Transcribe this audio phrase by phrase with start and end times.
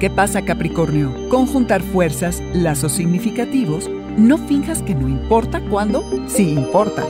[0.00, 1.28] ¿Qué pasa Capricornio?
[1.28, 7.04] Conjuntar fuerzas, lazos significativos, no finjas que no importa cuando sí importa.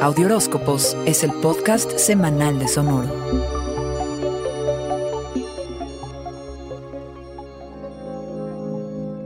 [0.00, 3.08] Audioróscopos es el podcast semanal de Sonoro.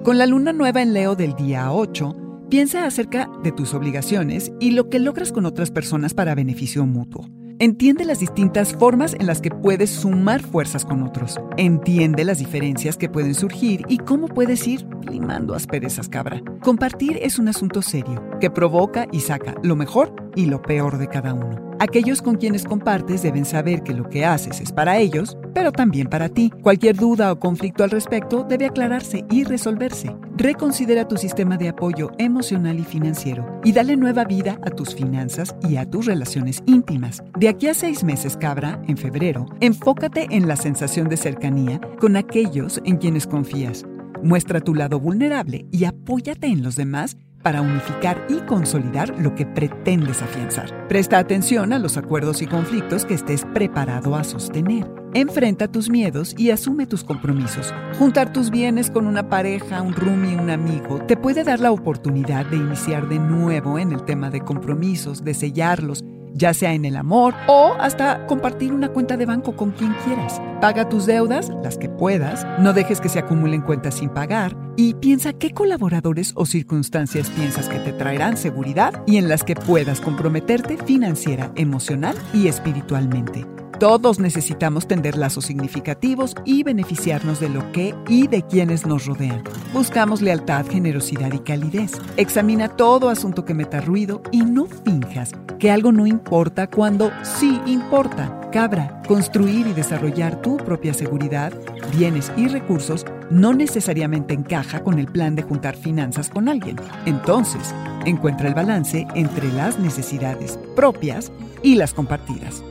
[0.03, 4.71] Con la luna nueva en Leo del día 8, piensa acerca de tus obligaciones y
[4.71, 7.29] lo que logras con otras personas para beneficio mutuo.
[7.59, 11.41] Entiende las distintas formas en las que puedes sumar fuerzas con otros.
[11.57, 16.43] Entiende las diferencias que pueden surgir y cómo puedes ir limando asperezas, cabra.
[16.61, 21.09] Compartir es un asunto serio que provoca y saca lo mejor y lo peor de
[21.09, 21.67] cada uno.
[21.79, 26.07] Aquellos con quienes compartes deben saber que lo que haces es para ellos, pero también
[26.07, 26.51] para ti.
[26.63, 30.17] Cualquier duda o conflicto al respecto debe aclararse y resolverse.
[30.37, 35.55] Reconsidera tu sistema de apoyo emocional y financiero y dale nueva vida a tus finanzas
[35.69, 37.23] y a tus relaciones íntimas.
[37.39, 42.17] De aquí a seis meses, cabra, en febrero, enfócate en la sensación de cercanía con
[42.17, 43.85] aquellos en quienes confías.
[44.23, 47.17] Muestra tu lado vulnerable y apóyate en los demás
[47.47, 50.89] para unificar y consolidar lo que pretendes afianzar.
[50.89, 54.91] Presta atención a los acuerdos y conflictos que estés preparado a sostener.
[55.15, 57.73] Enfrenta tus miedos y asume tus compromisos.
[58.01, 62.47] Juntar tus bienes con una pareja, un roomie, un amigo, te puede dar la oportunidad
[62.47, 66.03] de iniciar de nuevo en el tema de compromisos, de sellarlos,
[66.37, 70.41] ya sea en el amor o hasta compartir una cuenta de banco con quien quieras.
[70.61, 74.95] Paga tus deudas, las que puedas, no dejes que se acumulen cuentas sin pagar y
[74.95, 80.01] piensa qué colaboradores o circunstancias piensas que te traerán seguridad y en las que puedas
[80.01, 83.47] comprometerte financiera, emocional y espiritualmente.
[83.79, 89.45] Todos necesitamos tender lazos significativos y beneficiarnos de lo que y de quienes nos rodean.
[89.75, 91.93] Buscamos lealtad, generosidad y calidez.
[92.17, 97.61] Examina todo asunto que meta ruido y no finjas que algo no importa cuando sí
[97.67, 98.41] importa.
[98.51, 101.53] Cabra, construir y desarrollar tu propia seguridad,
[101.95, 106.77] bienes y recursos no necesariamente encaja con el plan de juntar finanzas con alguien.
[107.05, 107.75] Entonces,
[108.07, 111.31] encuentra el balance entre las necesidades propias
[111.63, 112.63] y las compartidas.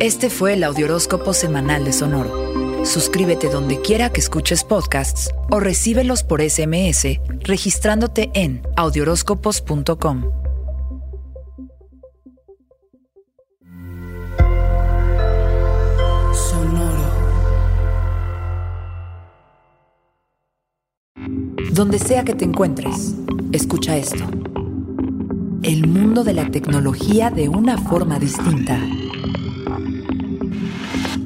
[0.00, 2.84] Este fue el Audioróscopo Semanal de Sonoro.
[2.84, 10.24] Suscríbete donde quiera que escuches podcasts o recíbelos por SMS registrándote en audioróscopos.com.
[16.34, 17.04] Sonoro.
[21.70, 23.14] Donde sea que te encuentres,
[23.52, 24.24] escucha esto.
[25.62, 28.80] El mundo de la tecnología de una forma distinta.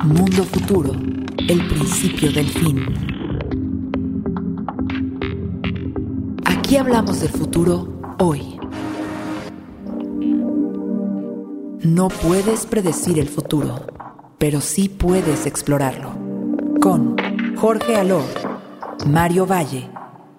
[0.04, 0.92] Mundo Futuro,
[1.36, 2.82] el principio del fin.
[6.46, 8.58] Aquí hablamos del futuro hoy.
[11.82, 13.86] No puedes predecir el futuro,
[14.38, 16.14] pero sí puedes explorarlo.
[16.80, 17.16] Con
[17.56, 18.24] Jorge Alor,
[19.06, 19.90] Mario Valle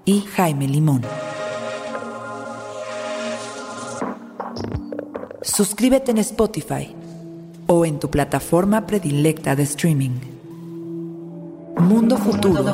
[0.06, 1.04] y Jaime Limón.
[5.44, 6.96] Suscríbete en Spotify
[7.72, 10.20] o en tu plataforma predilecta de streaming.
[11.78, 12.66] Mundo Futuro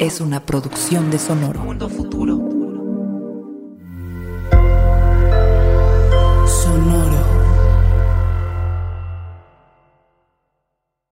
[0.00, 1.60] es una producción de Sonoro.
[1.60, 2.61] Mundo futuro.